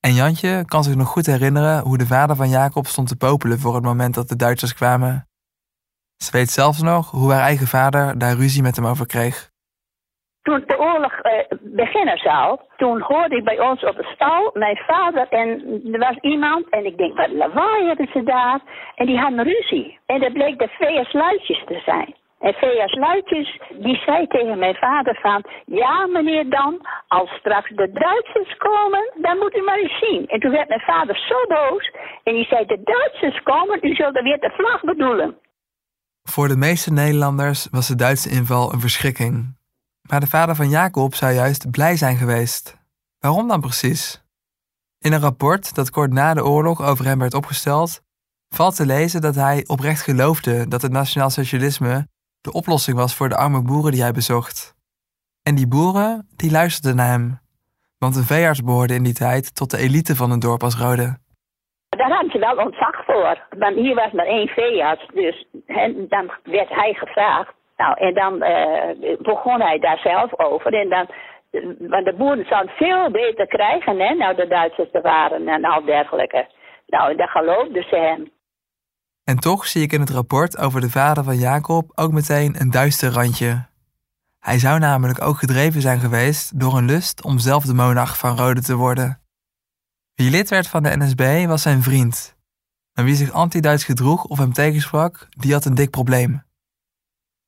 [0.00, 3.58] En Jantje kan zich nog goed herinneren hoe de vader van Jacob stond te popelen
[3.58, 5.28] voor het moment dat de Duitsers kwamen.
[6.16, 9.50] Ze weet zelfs nog hoe haar eigen vader daar ruzie met hem over kreeg.
[10.42, 14.76] Toen de oorlog uh, beginnen zou, toen hoorde ik bij ons op de stal mijn
[14.76, 15.48] vader en
[15.92, 18.60] er was iemand en ik denk, wat lawaai hebben ze daar?
[18.94, 19.98] En die hadden ruzie.
[20.06, 22.14] En dat bleek de VS Luitjes te zijn.
[22.38, 22.94] En V.S.
[22.94, 25.44] Luitjes, die zei tegen mijn vader van...
[25.64, 30.26] Ja, meneer Dan, als straks de Duitsers komen, dan moet u maar eens zien.
[30.26, 31.92] En toen werd mijn vader zo boos.
[32.22, 35.36] En die zei, de Duitsers komen, u zult er weer de vlag bedoelen.
[36.22, 39.56] Voor de meeste Nederlanders was de Duitse inval een verschrikking.
[40.10, 42.76] Maar de vader van Jacob zou juist blij zijn geweest.
[43.18, 44.22] Waarom dan precies?
[44.98, 48.00] In een rapport dat kort na de oorlog over hem werd opgesteld,
[48.48, 52.06] valt te lezen dat hij oprecht geloofde dat het nationaal socialisme
[52.40, 54.74] de oplossing was voor de arme boeren die hij bezocht.
[55.42, 57.38] En die boeren, die luisterden naar hem.
[57.98, 61.18] Want een veearts behoorde in die tijd tot de elite van een dorp als Rode.
[61.88, 63.46] Daar hadden ze wel ontzag voor.
[63.58, 65.46] Want hier was maar één veearts, dus
[66.08, 67.52] dan werd hij gevraagd.
[67.76, 70.74] Nou, en dan uh, begon hij daar zelf over.
[70.74, 71.06] En dan,
[71.78, 75.84] want de boeren zouden veel beter krijgen, hè, nou de Duitsers er waren en al
[75.84, 76.46] dergelijke.
[76.86, 78.30] Nou, daar geloofden ze hem.
[79.28, 82.70] En toch zie ik in het rapport over de vader van Jacob ook meteen een
[82.70, 83.66] duister randje.
[84.38, 88.36] Hij zou namelijk ook gedreven zijn geweest door een lust om zelf de monarch van
[88.36, 89.20] Rode te worden.
[90.14, 92.36] Wie lid werd van de NSB was zijn vriend.
[92.92, 96.42] En wie zich anti-Duits gedroeg of hem tegensprak, die had een dik probleem.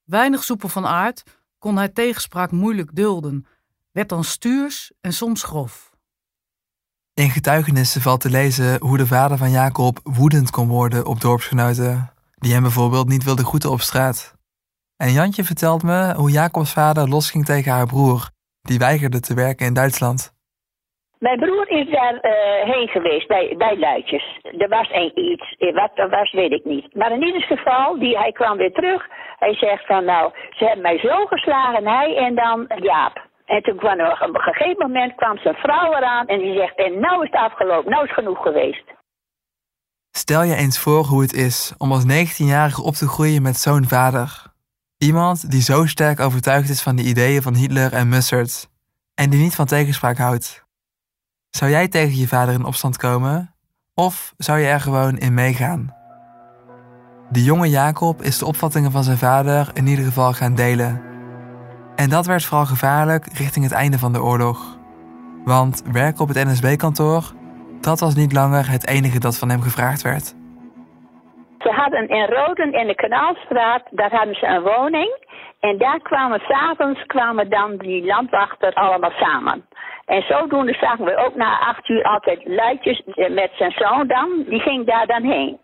[0.05, 1.23] Weinig soepel van aard
[1.59, 3.47] kon hij tegenspraak moeilijk dulden,
[3.93, 5.90] werd dan stuurs en soms grof.
[7.25, 11.95] In getuigenissen valt te lezen hoe de vader van Jacob woedend kon worden op dorpsgenoten,
[12.35, 14.35] die hem bijvoorbeeld niet wilden groeten op straat.
[14.97, 18.21] En Jantje vertelt me hoe Jacobs vader losging tegen haar broer,
[18.61, 20.33] die weigerde te werken in Duitsland.
[21.19, 24.39] Mijn broer is daar uh, heen geweest, bij, bij Luitjes.
[24.59, 26.95] Er was een, iets, eh, wat er was, weet ik niet.
[26.95, 29.07] Maar in ieder geval, die, hij kwam weer terug.
[29.39, 33.29] Hij zegt van, nou, ze hebben mij zo geslagen, hij en dan Jaap.
[33.55, 36.77] En toen kwam er op een gegeven moment kwam zijn vrouw eraan en die zegt,
[36.77, 38.85] en nou is het afgelopen, nou is het genoeg geweest.
[40.11, 43.85] Stel je eens voor hoe het is om als 19-jarige op te groeien met zo'n
[43.85, 44.43] vader.
[44.99, 48.69] Iemand die zo sterk overtuigd is van de ideeën van Hitler en Mussert
[49.15, 50.65] en die niet van tegenspraak houdt.
[51.51, 53.55] Zou jij tegen je vader in opstand komen?
[53.95, 55.95] Of zou je er gewoon in meegaan?
[57.31, 61.10] De jonge Jacob is de opvattingen van zijn vader in ieder geval gaan delen.
[62.03, 64.59] En dat werd vooral gevaarlijk richting het einde van de oorlog.
[65.45, 67.23] Want werken op het NSB-kantoor,
[67.81, 70.27] dat was niet langer het enige dat van hem gevraagd werd.
[71.59, 75.11] Ze hadden in Roden in de Kanaalstraat, daar hadden ze een woning.
[75.61, 79.67] En daar kwamen s'avonds kwamen dan die landwachten allemaal samen.
[80.07, 84.45] En zodoende zagen we ook na acht uur altijd luidjes met zijn zoon dan.
[84.49, 85.59] Die ging daar dan heen.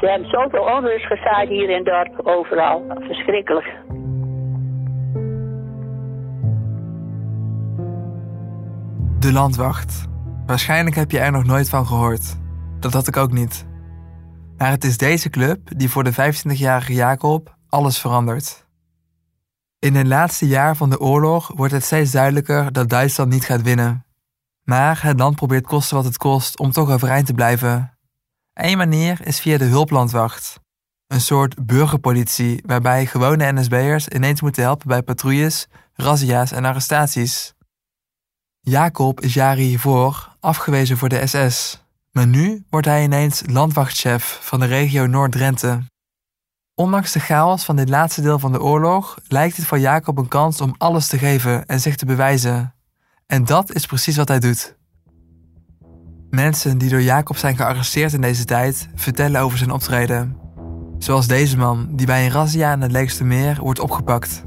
[0.00, 2.84] Ze hebben zoveel onrust gezaaid hier in het dorp, overal.
[2.98, 3.95] Verschrikkelijk.
[9.18, 10.04] De landwacht.
[10.46, 12.36] Waarschijnlijk heb je er nog nooit van gehoord.
[12.80, 13.66] Dat had ik ook niet.
[14.56, 18.66] Maar het is deze club die voor de 25-jarige Jacob alles verandert.
[19.78, 23.62] In het laatste jaar van de oorlog wordt het steeds duidelijker dat Duitsland niet gaat
[23.62, 24.04] winnen.
[24.62, 27.98] Maar het land probeert kosten wat het kost om toch overeind te blijven.
[28.52, 30.60] Eén manier is via de hulplandwacht.
[31.06, 37.55] Een soort burgerpolitie waarbij gewone NSB'ers ineens moeten helpen bij patrouilles, razzia's en arrestaties.
[38.68, 44.60] Jacob is jaren hiervoor afgewezen voor de SS, maar nu wordt hij ineens landwachtchef van
[44.60, 45.82] de regio Noord-Drenthe.
[46.74, 50.28] Ondanks de chaos van dit laatste deel van de oorlog lijkt het voor Jacob een
[50.28, 52.74] kans om alles te geven en zich te bewijzen.
[53.26, 54.76] En dat is precies wat hij doet.
[56.30, 60.36] Mensen die door Jacob zijn gearresteerd in deze tijd vertellen over zijn optreden.
[60.98, 64.44] Zoals deze man die bij een razzia in het Leegste Meer wordt opgepakt.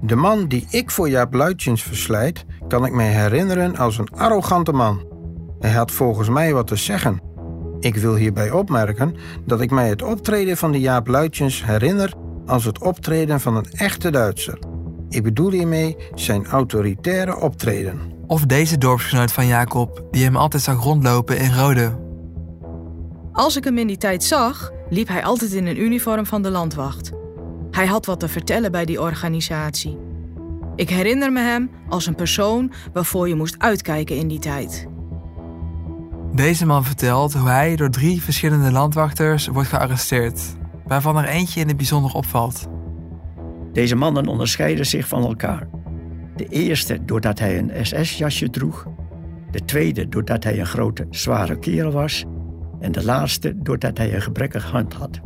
[0.00, 4.72] De man die ik voor Jaap Luitjens verslijt, kan ik mij herinneren als een arrogante
[4.72, 5.04] man.
[5.58, 7.20] Hij had volgens mij wat te zeggen.
[7.80, 12.12] Ik wil hierbij opmerken dat ik mij het optreden van de Jaap Luitjens herinner
[12.46, 14.58] als het optreden van een echte Duitser.
[15.08, 18.00] Ik bedoel hiermee zijn autoritaire optreden.
[18.26, 21.98] Of deze dorpsgenoot van Jacob, die hem altijd zag rondlopen in rode.
[23.32, 26.50] Als ik hem in die tijd zag, liep hij altijd in een uniform van de
[26.50, 27.12] landwacht.
[27.70, 30.05] Hij had wat te vertellen bij die organisatie.
[30.76, 34.86] Ik herinner me hem als een persoon waarvoor je moest uitkijken in die tijd.
[36.34, 41.68] Deze man vertelt hoe hij door drie verschillende landwachters wordt gearresteerd, waarvan er eentje in
[41.68, 42.68] het bijzonder opvalt.
[43.72, 45.68] Deze mannen onderscheiden zich van elkaar.
[46.36, 48.86] De eerste doordat hij een SS-jasje droeg,
[49.50, 52.24] de tweede doordat hij een grote, zware kerel was
[52.80, 55.20] en de laatste doordat hij een gebrekkig hand had.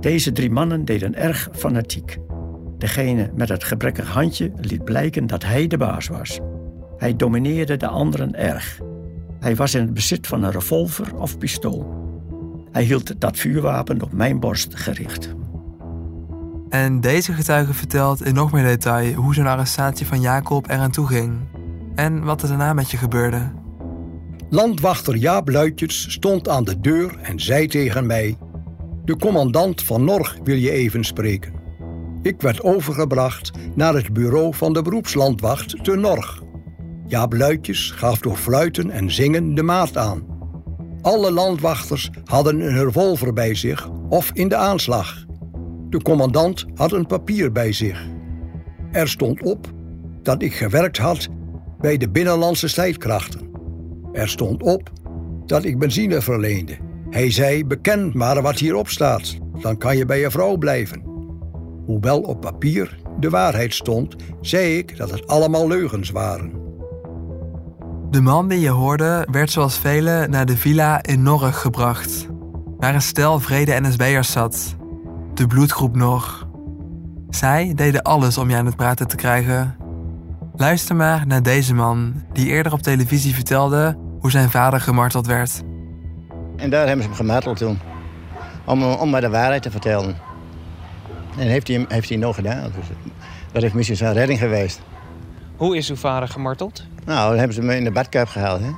[0.00, 2.18] Deze drie mannen deden erg fanatiek.
[2.84, 6.40] Degene met het gebrekkig handje liet blijken dat hij de baas was.
[6.96, 8.80] Hij domineerde de anderen erg.
[9.40, 12.08] Hij was in het bezit van een revolver of pistool.
[12.72, 15.34] Hij hield dat vuurwapen op mijn borst gericht.
[16.68, 21.06] En deze getuige vertelt in nog meer detail hoe zo'n arrestatie van Jacob eraan toe
[21.06, 21.32] ging.
[21.94, 23.52] En wat er daarna met je gebeurde.
[24.50, 28.38] Landwachter Jaap Luitjes stond aan de deur en zei tegen mij:
[29.04, 31.63] De commandant van Norg wil je even spreken.
[32.24, 36.42] Ik werd overgebracht naar het bureau van de beroepslandwacht te Norg.
[37.06, 40.26] Jaap Luitjes gaf door fluiten en zingen de maat aan.
[41.00, 45.24] Alle landwachters hadden een revolver bij zich of in de aanslag.
[45.88, 48.06] De commandant had een papier bij zich.
[48.92, 49.72] Er stond op
[50.22, 51.28] dat ik gewerkt had
[51.80, 53.50] bij de binnenlandse strijdkrachten.
[54.12, 54.90] Er stond op
[55.46, 56.76] dat ik benzine verleende.
[57.10, 61.13] Hij zei: Beken maar wat hierop staat, dan kan je bij je vrouw blijven.
[61.86, 66.52] Hoewel op papier de waarheid stond, zei ik dat het allemaal leugens waren.
[68.10, 72.28] De man die je hoorde werd zoals velen naar de villa in Norg gebracht,
[72.78, 74.76] waar een stel vrede NSB'ers zat.
[75.34, 76.46] De bloedgroep Norg.
[77.28, 79.76] Zij deden alles om je aan het praten te krijgen.
[80.56, 85.62] Luister maar naar deze man, die eerder op televisie vertelde hoe zijn vader gemarteld werd.
[86.56, 87.78] En daar hebben ze hem gemarteld toen.
[88.66, 90.16] Om, om maar de waarheid te vertellen.
[91.38, 92.62] En heeft hij, heeft hij nog gedaan.
[92.62, 92.86] Dus
[93.52, 94.80] dat heeft misschien zijn redding geweest.
[95.56, 96.84] Hoe is uw vader gemarteld?
[97.04, 98.60] Nou, dan hebben ze me in de badkuip gehaald.
[98.60, 98.70] Hè?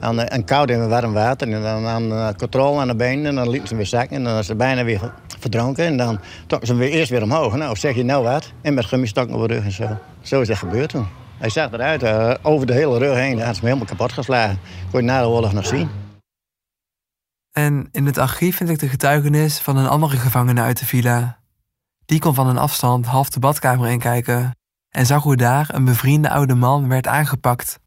[0.00, 1.52] Aan, eh, en koud en warm water.
[1.52, 3.26] En dan aan uh, controle aan de benen.
[3.26, 4.16] En dan lieten ze hem weer zakken.
[4.16, 5.84] En dan was ze bijna weer verdronken.
[5.84, 7.56] En dan trokken ze hem weer eerst weer omhoog.
[7.56, 8.52] Nou, zeg je nou wat?
[8.60, 9.98] En met gummistokken op de rug en zo.
[10.20, 11.06] Zo is dat gebeurd toen.
[11.38, 13.36] Hij zag eruit, uh, over de hele rug heen.
[13.36, 14.58] Hij had ze me helemaal kapot geslagen.
[14.90, 15.88] Kon je na de oorlog nog zien.
[17.52, 21.41] En in het archief vind ik de getuigenis van een andere gevangene uit de villa.
[22.04, 24.56] Die kon van een afstand half de badkamer inkijken
[24.88, 27.80] en zag hoe daar een bevriende oude man werd aangepakt.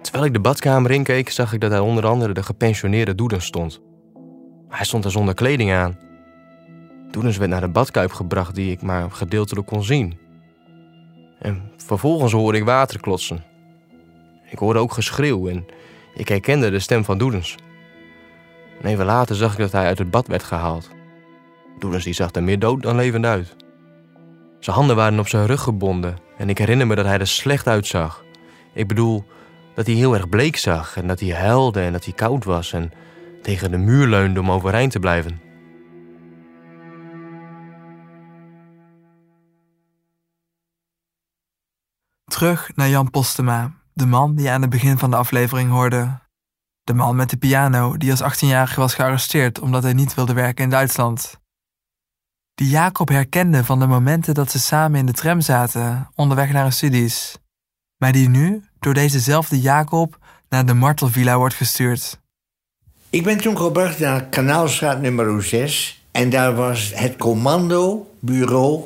[0.00, 3.80] Terwijl ik de badkamer inkeek, zag ik dat daar onder andere de gepensioneerde Doedens stond.
[4.68, 5.98] Hij stond er zonder kleding aan.
[7.10, 10.18] Doedens werd naar de badkuip gebracht die ik maar gedeeltelijk kon zien.
[11.38, 13.44] En vervolgens hoorde ik water klotsen.
[14.50, 15.66] Ik hoorde ook geschreeuw en
[16.14, 17.56] ik herkende de stem van Doedens.
[18.80, 20.95] En even later zag ik dat hij uit het bad werd gehaald.
[21.78, 23.56] Doedens die zag er meer dood dan levend uit.
[24.60, 27.66] Zijn handen waren op zijn rug gebonden en ik herinner me dat hij er slecht
[27.66, 28.24] uitzag.
[28.74, 29.24] Ik bedoel,
[29.74, 32.72] dat hij heel erg bleek zag en dat hij huilde en dat hij koud was
[32.72, 32.92] en
[33.42, 35.40] tegen de muur leunde om overeind te blijven.
[42.24, 46.18] Terug naar Jan Postema, de man die je aan het begin van de aflevering hoorde.
[46.84, 50.64] De man met de piano die als 18-jarige was gearresteerd omdat hij niet wilde werken
[50.64, 51.44] in Duitsland.
[52.56, 56.62] Die Jacob herkende van de momenten dat ze samen in de tram zaten, onderweg naar
[56.62, 57.36] hun studies.
[57.96, 62.20] Maar die nu door dezezelfde Jacob naar de Martelvilla wordt gestuurd.
[63.10, 66.04] Ik ben toen gebracht naar Kanaalstraat nummer 6.
[66.10, 68.84] En daar was het commandobureau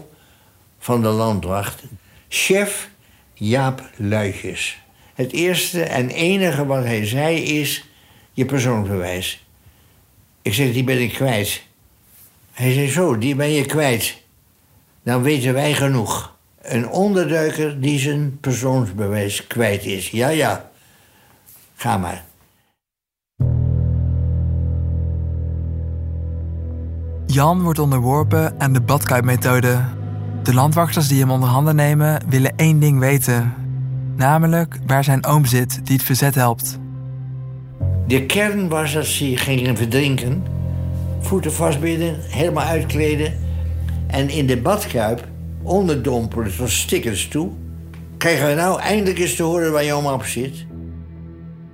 [0.79, 1.83] van de landwacht.
[2.29, 2.91] Chef
[3.35, 4.83] Jaap Luitjes.
[5.15, 7.89] Het eerste en enige wat hij zei is
[8.33, 9.47] je persoonsbewijs.
[10.43, 11.69] Ik zeg, die ben ik kwijt.
[12.61, 14.23] Hij zei, zo, die ben je kwijt.
[15.03, 16.37] Dan weten wij genoeg.
[16.63, 20.11] Een onderduiker die zijn persoonsbewijs kwijt is.
[20.11, 20.71] Ja, ja.
[21.75, 22.25] Ga maar.
[27.27, 29.85] Jan wordt onderworpen aan de badkuipmethode.
[30.43, 33.55] De landwachters die hem onder handen nemen willen één ding weten.
[34.17, 36.79] Namelijk waar zijn oom zit die het verzet helpt.
[38.07, 40.59] De kern was dat ze gingen verdrinken.
[41.21, 43.39] Voeten vastbinden, helemaal uitkleden.
[44.07, 45.29] En in de badkuip
[45.63, 47.51] onderdompelen tot stickers toe.
[48.17, 50.67] Krijgen we nou eindelijk eens te horen waar oma op zit?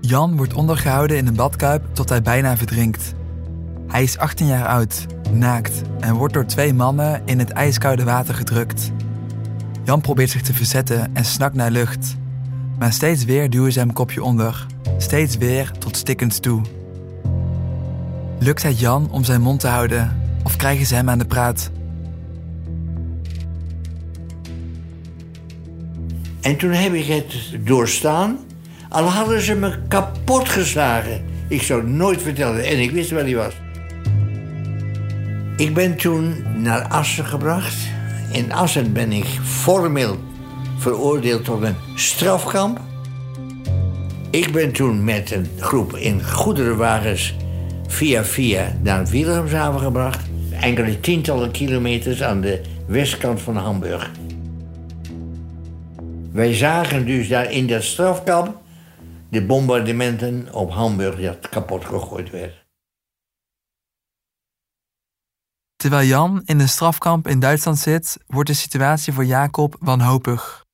[0.01, 3.15] Jan wordt ondergehouden in een badkuip tot hij bijna verdrinkt.
[3.87, 8.35] Hij is 18 jaar oud, naakt en wordt door twee mannen in het ijskoude water
[8.35, 8.93] gedrukt.
[9.85, 12.17] Jan probeert zich te verzetten en snakt naar lucht.
[12.79, 14.67] Maar steeds weer duwen ze hem kopje onder.
[14.99, 16.61] Steeds weer tot stikkend toe.
[18.39, 21.71] Lukt het Jan om zijn mond te houden of krijgen ze hem aan de praat?
[26.41, 27.35] En toen heb ik het
[27.67, 28.39] doorstaan.
[28.89, 31.25] Al hadden ze me kapot geslagen.
[31.49, 32.65] Ik zou het nooit vertellen.
[32.65, 33.53] En ik wist waar hij was.
[35.57, 37.77] Ik ben toen naar Assen gebracht.
[38.33, 40.17] In Assen ben ik formeel
[40.79, 42.81] veroordeeld tot een strafkamp.
[44.31, 47.35] Ik ben toen met een groep in goederenwagens
[47.89, 50.27] via via naar Wilhelmshaven gebracht.
[50.61, 54.11] Enkele tientallen kilometers aan de westkant van Hamburg.
[56.33, 58.61] Wij zagen dus daar in dat strafkamp
[59.31, 62.65] de bombardementen op Hamburg dat kapot gegooid werd.
[65.77, 70.65] Terwijl Jan in een strafkamp in Duitsland zit, wordt de situatie voor Jacob wanhopig.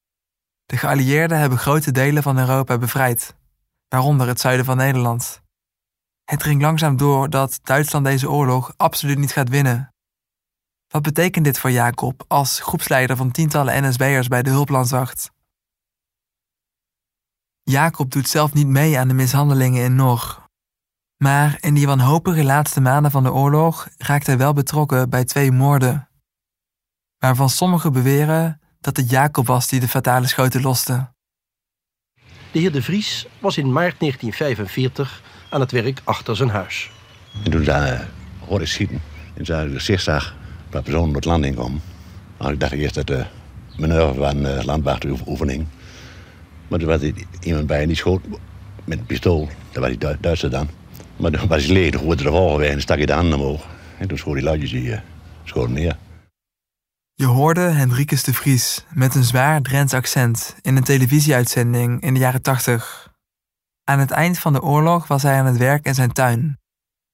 [0.67, 3.37] De geallieerden hebben grote delen van Europa bevrijd,
[3.89, 5.42] waaronder het zuiden van Nederland.
[6.25, 9.95] Het dringt langzaam door dat Duitsland deze oorlog absoluut niet gaat winnen.
[10.89, 15.31] Wat betekent dit voor Jacob als groepsleider van tientallen NSB'ers bij de hulplandwacht?
[17.63, 20.47] Jacob doet zelf niet mee aan de mishandelingen in Nog.
[21.17, 25.53] Maar in die wanhopige laatste maanden van de oorlog raakt hij wel betrokken bij twee
[25.53, 26.09] moorden.
[27.19, 31.13] Waarvan sommigen beweren dat het Jacob was die de fatale schoten loste.
[32.53, 35.23] De heer De Vries was in maart 1945
[35.53, 36.91] aan het werk achter zijn huis.
[37.45, 38.09] En toen daar
[38.47, 39.01] hoorde ik schieten.
[39.35, 40.35] En toen ik gezicht zag
[40.71, 41.81] personen door het land in komen.
[42.39, 43.25] Nou, ik dacht eerst dat de
[43.77, 45.67] manoeuvre van de landwachteroefening.
[46.69, 48.21] Maar toen was er iemand bij en die schoot
[48.85, 49.49] met een pistool.
[49.73, 50.69] Dat was die Du- Duitser dan.
[51.17, 53.67] Maar toen was hij leeg, toen hoorde er volgen en stak hij de handen omhoog.
[53.99, 54.99] En toen schoot die luidjes die uh,
[55.45, 55.97] schoten neer.
[57.15, 62.21] Je hoorde Hendrikus de Vries met een zwaar Drents accent in een televisieuitzending in de
[62.21, 63.12] jaren 80.
[63.85, 66.61] Aan het eind van de oorlog was hij aan het werk in zijn tuin.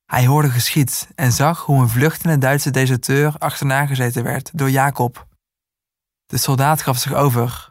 [0.04, 5.26] Hij hoorde geschiet en zag hoe een vluchtende Duitse deserteur achterna gezeten werd door Jacob.
[6.26, 7.70] De soldaat gaf zich over.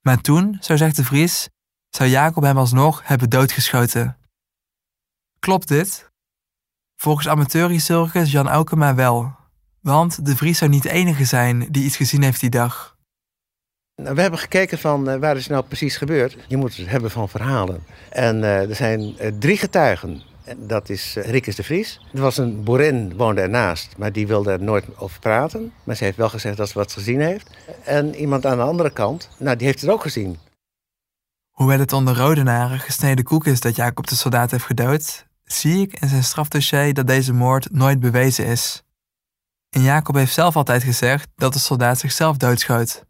[0.00, 1.48] Maar toen, zo zegt de Vries,
[1.88, 4.18] zou Jacob hem alsnog hebben doodgeschoten.
[5.38, 6.10] Klopt dit?
[6.96, 9.36] Volgens amateurhistoricus Jan Aukema wel.
[9.80, 12.95] Want de Vries zou niet de enige zijn die iets gezien heeft die dag.
[14.02, 16.36] Nou, we hebben gekeken van uh, waar is nou precies gebeurd.
[16.48, 17.84] Je moet het hebben van verhalen.
[18.10, 20.22] En uh, er zijn uh, drie getuigen.
[20.44, 22.00] En dat is Rikkes de Vries.
[22.12, 25.72] Er was een boerin, woonde ernaast, maar die wilde er nooit over praten.
[25.84, 27.50] Maar ze heeft wel gezegd dat ze wat gezien heeft.
[27.84, 30.38] En iemand aan de andere kant, nou, die heeft het ook gezien.
[31.50, 36.00] Hoewel het onder Rodenaren gesneden koek is dat Jacob de soldaat heeft gedood, zie ik
[36.00, 38.82] in zijn strafdossier dat deze moord nooit bewezen is.
[39.70, 43.04] En Jacob heeft zelf altijd gezegd dat de soldaat zichzelf doodschoot.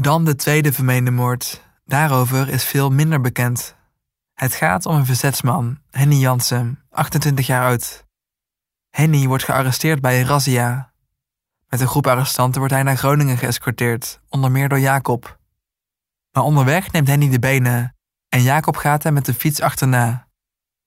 [0.00, 1.62] Dan de tweede vermeende moord.
[1.84, 3.76] Daarover is veel minder bekend.
[4.34, 8.06] Het gaat om een verzetsman, Henny Jansen, 28 jaar oud.
[8.90, 10.92] Henny wordt gearresteerd bij een.
[11.68, 15.38] Met een groep arrestanten wordt hij naar Groningen geëscorteerd, onder meer door Jacob.
[16.32, 17.96] Maar onderweg neemt Henny de benen
[18.28, 20.28] en Jacob gaat hem met de fiets achterna.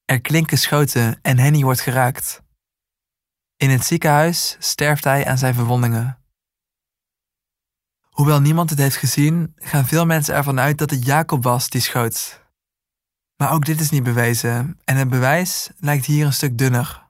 [0.05, 2.41] Er klinken schoten en Henny wordt geraakt.
[3.57, 6.18] In het ziekenhuis sterft hij aan zijn verwondingen.
[8.09, 11.81] Hoewel niemand het heeft gezien, gaan veel mensen ervan uit dat het Jacob was die
[11.81, 12.41] schoot.
[13.37, 17.07] Maar ook dit is niet bewezen en het bewijs lijkt hier een stuk dunner.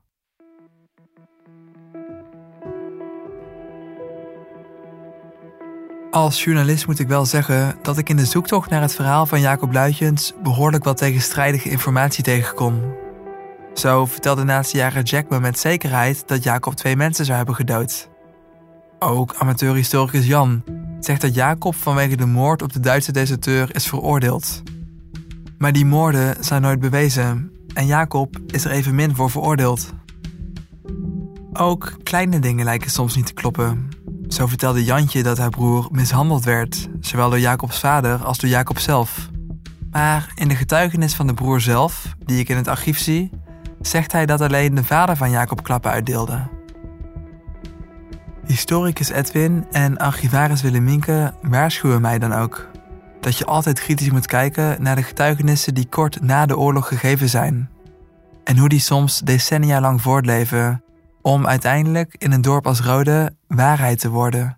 [6.11, 9.41] Als journalist moet ik wel zeggen dat ik in de zoektocht naar het verhaal van
[9.41, 12.95] Jacob Luitjens behoorlijk wat tegenstrijdige informatie tegenkom.
[13.73, 18.09] Zo vertelde nazijager Jack me met zekerheid dat Jacob twee mensen zou hebben gedood.
[18.99, 20.63] Ook amateurhistoricus Jan
[20.99, 24.61] zegt dat Jacob vanwege de moord op de Duitse deserteur is veroordeeld.
[25.57, 29.93] Maar die moorden zijn nooit bewezen en Jacob is er evenmin voor veroordeeld.
[31.53, 33.89] Ook kleine dingen lijken soms niet te kloppen.
[34.27, 38.79] Zo vertelde Jantje dat haar broer mishandeld werd, zowel door Jacobs vader als door Jacob
[38.79, 39.29] zelf.
[39.91, 43.29] Maar in de getuigenis van de broer zelf, die ik in het archief zie,
[43.81, 46.58] zegt hij dat alleen de vader van Jacob klappen uitdeelde.
[48.49, 52.69] Historicus Edwin en archivaris Willeminke waarschuwen mij dan ook
[53.21, 57.29] dat je altijd kritisch moet kijken naar de getuigenissen die kort na de oorlog gegeven
[57.29, 57.69] zijn.
[58.43, 60.83] En hoe die soms decennia lang voortleven
[61.21, 64.57] om uiteindelijk in een dorp als Rode waarheid te worden.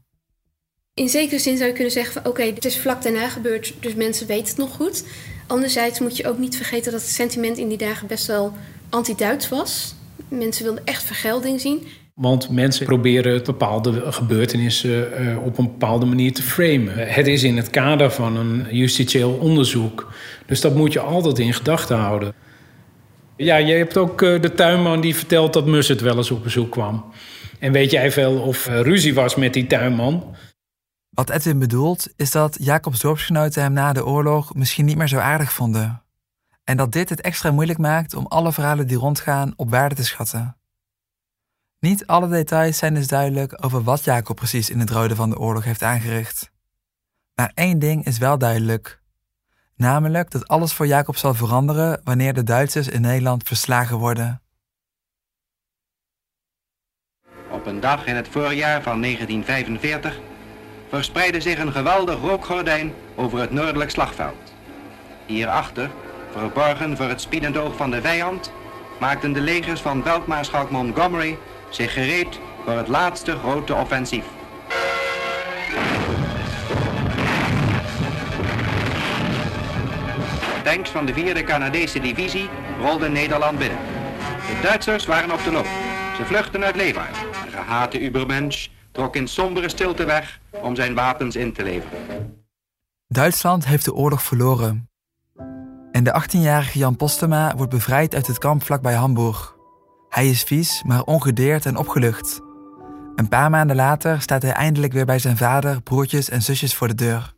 [0.93, 3.95] In zekere zin zou je kunnen zeggen van oké, het is vlak daarna gebeurd, dus
[3.95, 5.05] mensen weten het nog goed.
[5.47, 8.53] Anderzijds moet je ook niet vergeten dat het sentiment in die dagen best wel
[8.89, 9.95] anti-Duits was.
[10.27, 11.87] Mensen wilden echt vergelding zien.
[12.15, 17.13] Want mensen proberen bepaalde gebeurtenissen uh, op een bepaalde manier te framen.
[17.13, 20.13] Het is in het kader van een justitieel onderzoek.
[20.45, 22.33] Dus dat moet je altijd in gedachten houden.
[23.35, 26.71] Ja, je hebt ook uh, de tuinman die vertelt dat Mussert wel eens op bezoek
[26.71, 27.05] kwam.
[27.59, 30.35] En weet jij veel of uh, ruzie was met die tuinman?
[31.09, 35.17] Wat Edwin bedoelt, is dat Jacobs dorpsgenoten hem na de oorlog misschien niet meer zo
[35.17, 36.03] aardig vonden.
[36.63, 40.05] En dat dit het extra moeilijk maakt om alle verhalen die rondgaan op waarde te
[40.05, 40.55] schatten.
[41.81, 45.39] Niet alle details zijn dus duidelijk over wat Jacob precies in het rode van de
[45.39, 46.51] oorlog heeft aangericht.
[47.35, 49.01] Maar één ding is wel duidelijk.
[49.75, 54.41] Namelijk dat alles voor Jacob zal veranderen wanneer de Duitsers in Nederland verslagen worden.
[57.49, 60.19] Op een dag in het voorjaar van 1945
[60.89, 64.53] verspreidde zich een geweldig rookgordijn over het noordelijk slagveld.
[65.25, 65.91] Hierachter,
[66.31, 68.51] verborgen voor het spiedend oog van de vijand,
[68.99, 71.37] maakten de legers van veldmaarschalk Montgomery
[71.71, 74.25] zich gereed voor het laatste grote offensief.
[80.63, 82.49] Tanks van de 4e Canadese divisie
[82.79, 83.77] rolden Nederland binnen.
[84.47, 85.67] De Duitsers waren op de loop.
[86.17, 87.21] Ze vluchtten uit Leeuwarden.
[87.45, 91.99] De gehate Ubermensch trok in sombere stilte weg om zijn wapens in te leveren.
[93.07, 94.89] Duitsland heeft de oorlog verloren.
[95.91, 99.55] En de 18-jarige Jan Postema wordt bevrijd uit het kamp vlakbij Hamburg.
[100.11, 102.41] Hij is vies, maar ongedeerd en opgelucht.
[103.15, 106.87] Een paar maanden later staat hij eindelijk weer bij zijn vader, broertjes en zusjes voor
[106.87, 107.33] de deur.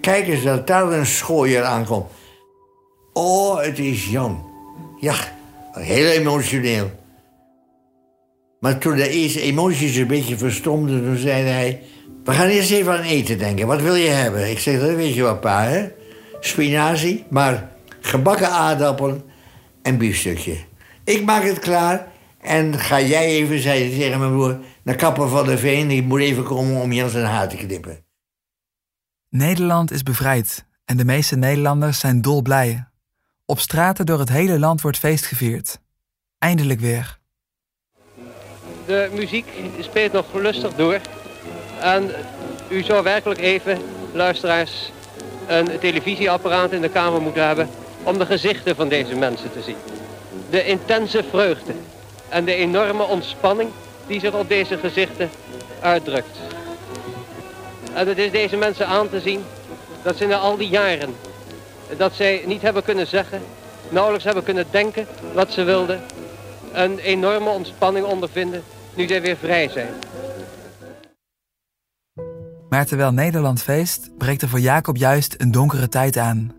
[0.00, 2.10] Kijk eens dat daar een schooier aankomt.
[3.12, 4.46] Oh, het is Jan.
[5.00, 5.14] Ja,
[5.72, 6.90] heel emotioneel.
[8.60, 11.82] Maar toen de eerste emoties een beetje verstomden, toen zei hij...
[12.24, 13.66] We gaan eerst even aan eten denken.
[13.66, 14.50] Wat wil je hebben?
[14.50, 15.88] Ik zeg, dat weet je wat, pa, hè?
[16.40, 17.68] Spinazie, maar
[18.00, 19.27] gebakken aardappelen
[19.82, 20.56] en biefstukje.
[21.04, 22.06] Ik maak het klaar
[22.40, 24.58] en ga jij even, zei hij tegen mijn broer...
[24.82, 28.04] naar Kapper van de Veen, die moet even komen om Jan zijn haar te knippen.
[29.28, 32.88] Nederland is bevrijd en de meeste Nederlanders zijn dolblij.
[33.44, 35.78] Op straten door het hele land wordt feest gevierd.
[36.38, 37.18] Eindelijk weer.
[38.86, 39.46] De muziek
[39.80, 41.00] speelt nog lustig door.
[41.80, 42.10] En
[42.70, 43.78] u zou werkelijk even,
[44.12, 44.92] luisteraars,
[45.46, 47.68] een televisieapparaat in de kamer moeten hebben
[48.08, 49.76] om de gezichten van deze mensen te zien.
[50.50, 51.72] De intense vreugde
[52.28, 53.70] en de enorme ontspanning
[54.06, 55.30] die zich op deze gezichten
[55.80, 56.38] uitdrukt.
[57.94, 59.44] En het is deze mensen aan te zien
[60.02, 61.14] dat ze na al die jaren,
[61.96, 63.42] dat zij niet hebben kunnen zeggen,
[63.88, 66.00] nauwelijks hebben kunnen denken wat ze wilden,
[66.72, 68.62] een enorme ontspanning ondervinden
[68.94, 69.94] nu zij weer vrij zijn.
[72.68, 76.57] Maar terwijl Nederland feest, breekt er voor Jacob juist een donkere tijd aan.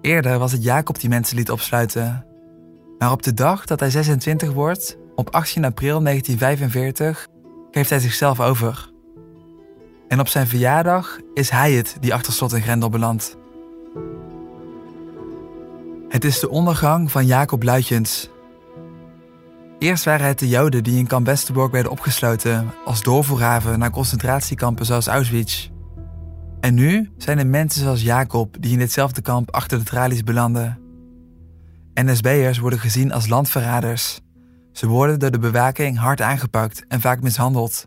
[0.00, 2.26] Eerder was het Jacob die mensen liet opsluiten.
[2.98, 7.26] Maar op de dag dat hij 26 wordt, op 18 april 1945,
[7.70, 8.90] geeft hij zichzelf over.
[10.08, 13.36] En op zijn verjaardag is hij het die achter slot en grendel belandt.
[16.08, 18.30] Het is de ondergang van Jacob Luitjens.
[19.78, 24.86] Eerst waren het de Joden die in kamp Westerbork werden opgesloten als doorvoerhaven naar concentratiekampen
[24.86, 25.68] zoals Auschwitz.
[26.60, 30.78] En nu zijn er mensen zoals Jacob die in ditzelfde kamp achter de tralies belanden.
[31.94, 34.20] NSB'ers worden gezien als landverraders.
[34.72, 37.86] Ze worden door de bewaking hard aangepakt en vaak mishandeld.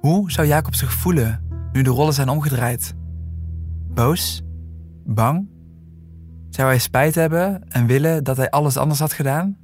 [0.00, 2.94] Hoe zou Jacob zich voelen nu de rollen zijn omgedraaid?
[3.94, 4.42] Boos?
[5.04, 5.48] Bang?
[6.50, 9.58] Zou hij spijt hebben en willen dat hij alles anders had gedaan?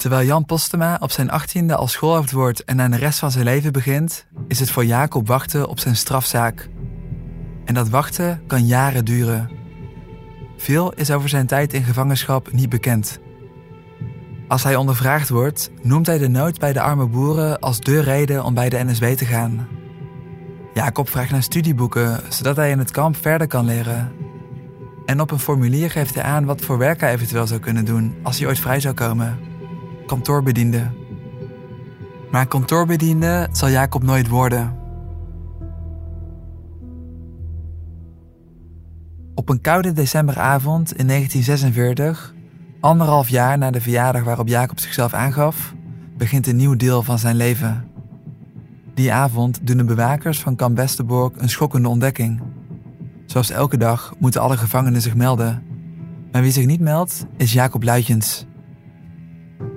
[0.00, 3.44] Terwijl Jan Postema op zijn achttiende al schoolhoofd wordt en aan de rest van zijn
[3.44, 6.68] leven begint, is het voor Jacob wachten op zijn strafzaak.
[7.64, 9.50] En dat wachten kan jaren duren.
[10.56, 13.20] Veel is over zijn tijd in gevangenschap niet bekend.
[14.48, 18.44] Als hij ondervraagd wordt, noemt hij de nood bij de arme boeren als de reden
[18.44, 19.68] om bij de NSB te gaan.
[20.74, 24.12] Jacob vraagt naar studieboeken, zodat hij in het kamp verder kan leren.
[25.06, 28.14] En op een formulier geeft hij aan wat voor werk hij eventueel zou kunnen doen
[28.22, 29.49] als hij ooit vrij zou komen
[30.10, 30.90] kantoorbediende.
[32.30, 34.76] Maar kantoorbediende zal Jacob nooit worden.
[39.34, 42.34] Op een koude decemberavond in 1946,
[42.80, 45.74] anderhalf jaar na de verjaardag waarop Jacob zichzelf aangaf,
[46.16, 47.84] begint een nieuw deel van zijn leven.
[48.94, 52.42] Die avond doen de bewakers van kamp een schokkende ontdekking.
[53.26, 55.62] Zoals elke dag moeten alle gevangenen zich melden.
[56.32, 58.48] Maar wie zich niet meldt, is Jacob Luitjens.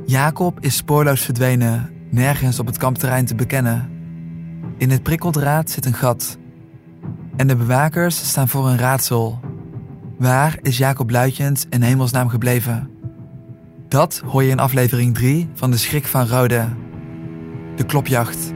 [0.05, 3.89] Jacob is spoorloos verdwenen, nergens op het kampterrein te bekennen.
[4.77, 6.37] In het prikkeldraad zit een gat.
[7.35, 9.39] En de bewakers staan voor een raadsel.
[10.17, 12.89] Waar is Jacob Luitjens in hemelsnaam gebleven?
[13.87, 16.67] Dat hoor je in aflevering 3 van De Schrik van Rode.
[17.75, 18.53] De klopjacht.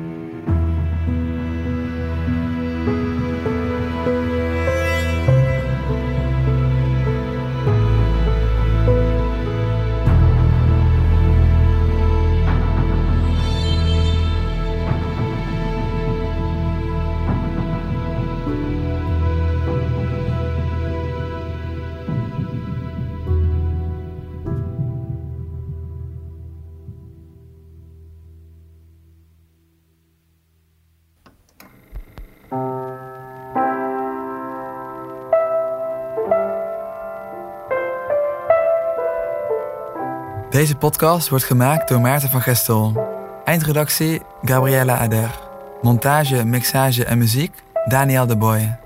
[40.57, 43.07] Deze podcast wordt gemaakt door Maarten van Gestel.
[43.45, 45.39] Eindredactie Gabriella Ader.
[45.81, 47.53] Montage, mixage en muziek
[47.87, 48.77] Daniel de Boy.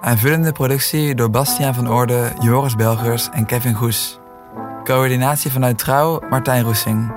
[0.00, 4.18] Aanvullende productie door Bastiaan van Orde, Joris Belgers en Kevin Goes.
[4.84, 7.12] Coördinatie vanuit Trouw Martijn Roesing.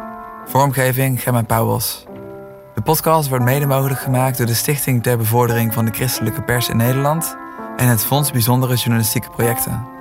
[0.46, 2.06] Vormgeving Gemma Pauwels.
[2.74, 6.70] De podcast wordt mede mogelijk gemaakt door de Stichting ter Bevordering van de Christelijke Pers
[6.70, 7.38] in Nederland
[7.78, 9.95] en het Fonds Bijzondere Journalistieke Projecten.